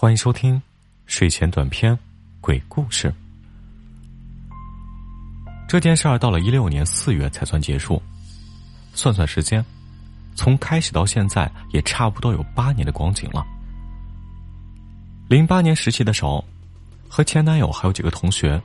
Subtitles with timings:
[0.00, 0.62] 欢迎收听
[1.04, 1.96] 睡前短篇
[2.40, 3.12] 鬼故事。
[5.68, 8.02] 这件事儿到了一六年四月才算结束，
[8.94, 9.62] 算算时间，
[10.34, 13.46] 从开始到现在也差不多有八年的光景了。
[15.28, 16.42] 零八年实习的时候，
[17.06, 18.58] 和前男友还有几个同学，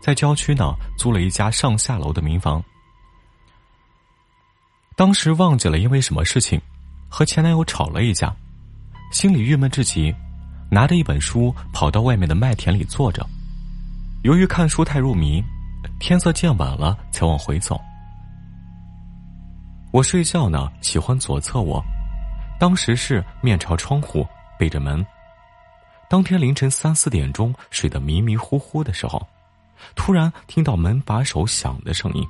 [0.00, 2.62] 在郊区呢租了一家上下楼的民房。
[4.94, 6.60] 当时忘记了因为什么事情，
[7.08, 8.32] 和前男友吵了一架，
[9.10, 10.14] 心里郁闷至极。
[10.70, 13.26] 拿着一本书跑到外面的麦田里坐着，
[14.22, 15.42] 由于看书太入迷，
[16.00, 17.80] 天色渐晚了才往回走。
[19.92, 21.82] 我睡觉呢，喜欢左侧卧，
[22.58, 24.26] 当时是面朝窗户，
[24.58, 25.04] 背着门。
[26.08, 29.26] 当天凌晨三四点钟，睡得迷迷糊糊的时候，
[29.94, 32.26] 突然听到门把手响的声音。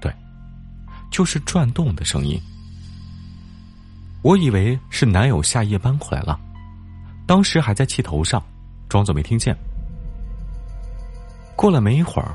[0.00, 0.14] 对，
[1.10, 2.40] 就是转动的声音。
[4.22, 6.38] 我以为是男友下夜班回来了。
[7.26, 8.42] 当时还在气头上，
[8.88, 9.56] 装作没听见。
[11.56, 12.34] 过了没一会儿，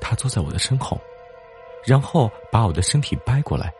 [0.00, 1.00] 他坐在我的身后，
[1.84, 3.72] 然后把我的身体掰过来，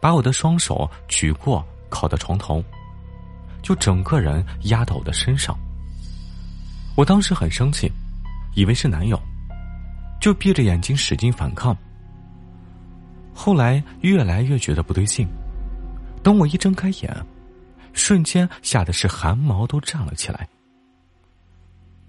[0.00, 2.62] 把我的双手举过，靠到床头，
[3.62, 5.58] 就整个人压到我的身上。
[6.96, 7.90] 我当时很生气，
[8.54, 9.20] 以为是男友，
[10.20, 11.76] 就闭着眼睛使劲反抗。
[13.34, 15.26] 后来越来越觉得不对劲，
[16.22, 17.26] 等我一睁开眼。
[17.94, 20.46] 瞬间吓得是汗毛都站了起来，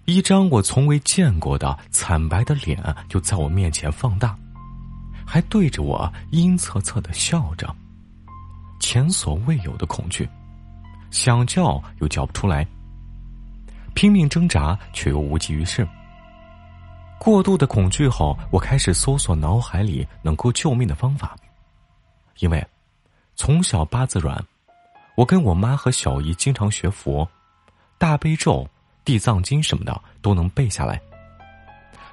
[0.06, 4.38] 一张我从未见过的惨白的脸就在我面前放大，
[5.26, 7.74] 还对着我阴恻恻的笑着。
[8.80, 10.28] 前所未有的恐惧，
[11.10, 12.68] 想叫又叫不出来，
[13.94, 15.88] 拼命挣扎却又无济于事。
[17.18, 21.36] 过度的恐惧后，我开始搜索脑海里能够救命的方法，
[22.40, 22.68] 因为
[23.36, 24.44] 从小八字软。
[25.16, 27.28] 我跟我妈和小姨经常学佛，
[27.98, 28.68] 大悲咒、
[29.04, 31.02] 地藏经什么的都能背下来。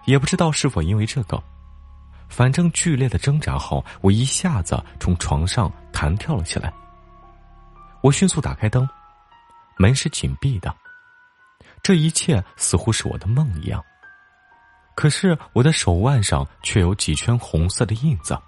[0.05, 1.42] 也不知道是否因为这个，
[2.28, 6.72] 反正剧烈的挣扎后，我一下子从床上弹跳了起来。
[8.03, 8.88] 我迅速打开灯，
[9.76, 10.75] 门是紧闭的。
[11.82, 13.84] 这一切似乎是我的梦一样，
[14.94, 18.38] 可是我的手腕上却有几圈红色的印子。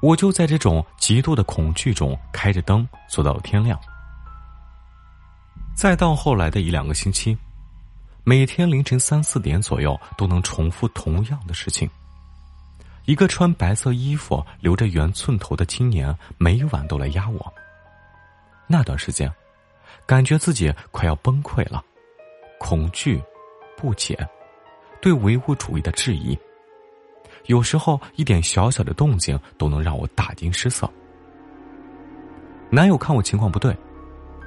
[0.00, 3.78] 我就在这种极度的恐惧中开着灯坐到了天亮。
[5.76, 7.36] 再到后来的一两个星期，
[8.24, 11.88] 每天凌晨三四点左右都能重复同样的事情。
[13.06, 17.52] 一个穿白色衣服、留着圆寸头的青年每晚都来压我。
[18.66, 19.32] 那段时间，
[20.06, 21.82] 感觉自己快要崩溃了，
[22.58, 23.20] 恐惧、
[23.76, 24.16] 不解、
[25.00, 26.38] 对唯物主义的质疑。
[27.46, 30.90] 有时候一点小小的动静都能让我大惊失色。
[32.70, 33.76] 男友看我情况不对，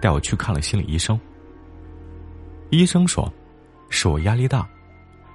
[0.02, 1.20] 带我去看了心理医生。
[2.70, 3.32] 医生说，
[3.90, 4.68] 是我压力大，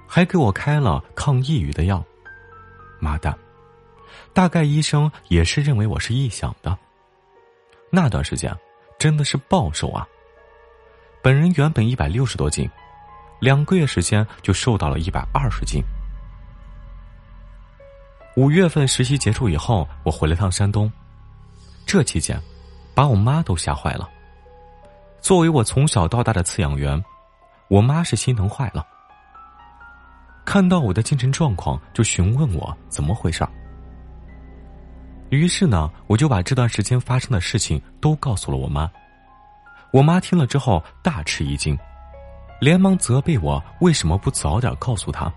[0.07, 2.03] 还给我开了抗抑郁的药。
[2.99, 3.37] 妈蛋，
[4.33, 6.77] 大概医生也是认为我是臆想的。
[7.91, 8.53] 那段时间
[8.97, 10.07] 真的是暴瘦啊！
[11.21, 12.69] 本人原本一百六十多斤，
[13.39, 15.81] 两个月时间就瘦到了一百二十斤。
[18.39, 20.89] 五月份实习结束以后，我回了趟山东。
[21.85, 22.41] 这期间，
[22.95, 24.09] 把我妈都吓坏了。
[25.19, 27.03] 作为我从小到大的饲养员，
[27.67, 28.87] 我妈是心疼坏了。
[30.45, 33.51] 看到我的精神状况，就询问我怎么回事儿
[35.31, 38.89] 于是呢，我就把这段时间发生的事情都告诉了我妈。
[39.91, 41.77] 我妈听了之后大吃一惊，
[42.61, 45.29] 连忙责备我为什么不早点告诉她。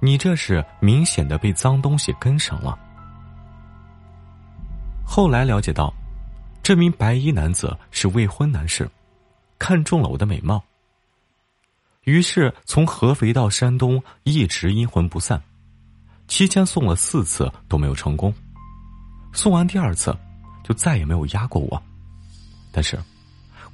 [0.00, 2.78] 你这是明显的被脏东西跟上了。
[5.04, 5.92] 后来了解到，
[6.62, 8.88] 这名白衣男子是未婚男士，
[9.58, 10.62] 看中了我的美貌。
[12.04, 15.40] 于是从合肥到山东一直阴魂不散，
[16.28, 18.32] 期间送了四次都没有成功，
[19.32, 20.16] 送完第二次，
[20.64, 21.82] 就再也没有压过我。
[22.72, 22.98] 但是，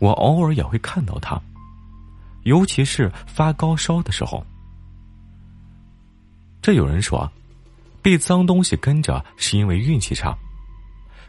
[0.01, 1.41] 我偶尔也会看到他，
[2.43, 4.45] 尤其是发高烧的时候。
[6.67, 7.31] 这有人说，
[8.03, 10.37] 被脏东西跟着是因为运气差，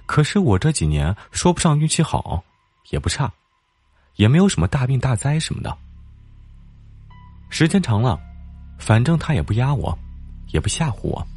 [0.08, 2.44] 可是我这几年说不上运气好，
[2.90, 3.32] 也不差，
[4.16, 5.78] 也没有什么大病大灾什么的。
[7.50, 8.20] 时间长了，
[8.80, 9.96] 反正他也不压我，
[10.48, 11.28] 也不吓唬我，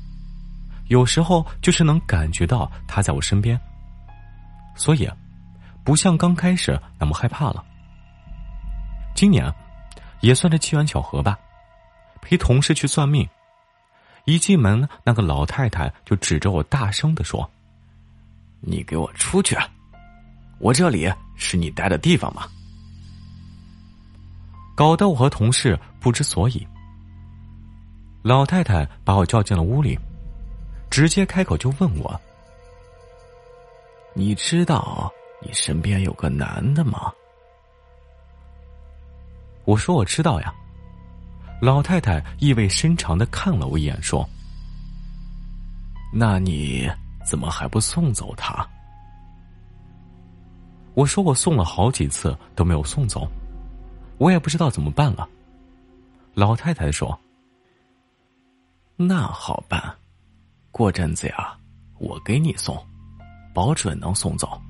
[0.88, 3.60] 有时候就是能感觉到他在我身边，
[4.74, 5.06] 所以
[5.84, 7.62] 不像刚开始那么害怕了。
[9.14, 9.54] 今年
[10.20, 11.38] 也算是机缘巧合吧，
[12.22, 13.28] 陪同事去算命。
[14.24, 17.50] 一进门，那个老太太就指着我大声的说
[18.60, 19.56] ：“你给我出去！
[20.58, 22.46] 我这里是你待的地方吗？”
[24.76, 26.66] 搞得我和同事不知所以。
[28.22, 29.98] 老太太把我叫进了屋里，
[30.90, 32.20] 直接开口就问我
[34.14, 37.10] ：“你知道你身边有个男的吗？”
[39.64, 40.54] 我说：“我知道呀。”
[41.60, 44.26] 老太太意味深长的看了我一眼，说
[46.12, 46.90] ：“那你
[47.24, 48.66] 怎么还不送走他？”
[50.94, 53.30] 我说：“我送了好几次都没有送走，
[54.18, 55.28] 我也不知道怎么办了。”
[56.34, 57.18] 老太太说。
[58.96, 59.82] 那好办，
[60.70, 61.56] 过阵子呀，
[61.98, 62.76] 我给你送，
[63.54, 64.60] 保准能送走。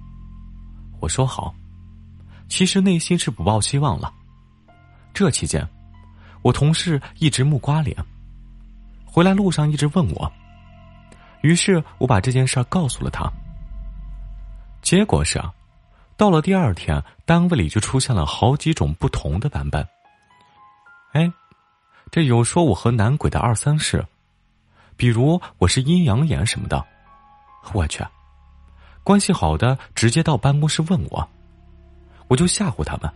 [1.00, 1.54] 我说好，
[2.48, 4.12] 其实内心是不抱希望了。
[5.12, 5.68] 这期间，
[6.42, 7.96] 我同事一直木瓜脸，
[9.04, 10.32] 回来路上一直问我，
[11.42, 13.30] 于是我把这件事告诉了他。
[14.82, 15.52] 结果是啊，
[16.16, 19.86] 到了第二天，单位里就出现了好几种不同的版本。
[21.12, 21.30] 哎，
[22.10, 24.04] 这有说我和男鬼的二三事。
[24.96, 26.84] 比如我是阴阳眼什么的，
[27.72, 28.04] 我去，
[29.02, 31.26] 关系好的直接到办公室问我，
[32.28, 33.10] 我就吓唬他们，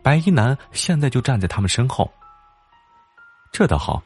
[0.00, 2.08] 白衣男现在就站在他们身后。
[3.52, 4.02] 这倒好，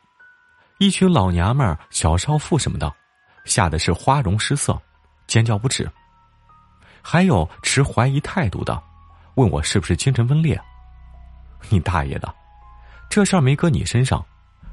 [0.78, 2.92] 一群老娘们儿、小少妇什么的，
[3.44, 4.80] 吓得是花容失色，
[5.26, 5.90] 尖叫不止。
[7.02, 8.82] 还有持怀疑态度的，
[9.34, 10.60] 问我是不是精神分裂。
[11.68, 12.34] 你大爷的，
[13.10, 14.24] 这事儿没搁你身上，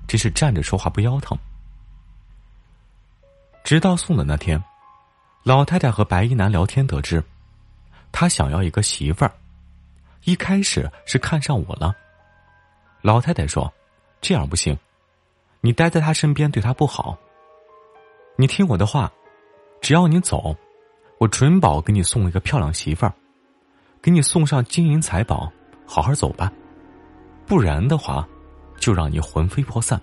[0.07, 1.38] 真是站着说话不腰疼。
[3.63, 4.63] 直到送的那天，
[5.44, 7.24] 老太太和白衣男聊天得知，
[8.12, 9.31] 他想要一个媳妇儿。
[10.24, 11.95] 一开始是看上我了。
[13.01, 13.72] 老太太说
[14.21, 14.77] ：“这样不行，
[15.62, 17.18] 你待在他身边对他不好。
[18.36, 19.12] 你听我的话，
[19.81, 20.56] 只要你走，
[21.18, 23.13] 我准保给你送一个漂亮媳妇儿，
[24.01, 25.51] 给你送上金银财宝，
[25.86, 26.51] 好好走吧。
[27.45, 28.27] 不然的话，
[28.77, 30.00] 就让你魂飞魄散。”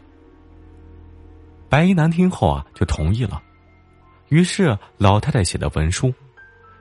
[1.68, 3.42] 白衣男听后啊，就同意了。
[4.28, 6.12] 于是，老太太写的文书，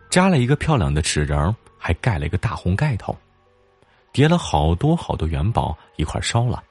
[0.10, 3.16] 扎了一个漂亮的纸人还盖了一个大红盖头，
[4.12, 6.64] 叠了好多好多元宝一块烧了。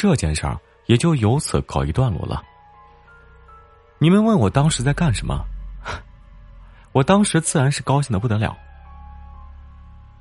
[0.00, 2.42] 这件事儿也就由此告一段落了。
[3.98, 5.44] 你们问我当时在干什么？
[6.92, 8.56] 我当时自然是高兴的不得了。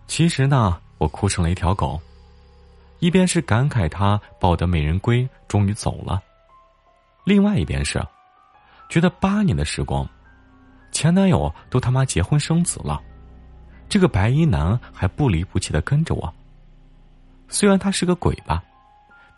[0.06, 1.98] 其实呢，我哭成了一条狗，
[3.00, 6.22] 一边是感慨他抱得美人归终于走了，
[7.24, 8.06] 另外一边是。
[8.90, 10.06] 觉得八年的时光，
[10.92, 13.02] 前男友都他妈结婚生子了，
[13.88, 16.34] 这个白衣男还不离不弃的跟着我。
[17.48, 18.62] 虽然他是个鬼吧，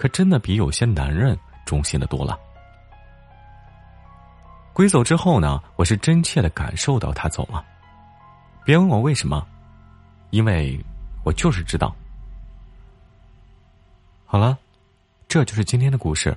[0.01, 2.35] 可真的比有些男人忠心的多了。
[4.73, 7.63] 归走之后呢，我是真切的感受到他走了。
[8.65, 9.47] 别问我为什么，
[10.31, 10.83] 因为
[11.23, 11.95] 我就是知道。
[14.25, 14.57] 好了，
[15.27, 16.35] 这就是今天的故事，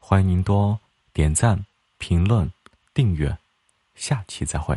[0.00, 0.76] 欢迎您多
[1.12, 1.64] 点赞。
[1.98, 2.50] 评论、
[2.94, 3.38] 订阅，
[3.94, 4.76] 下期再会。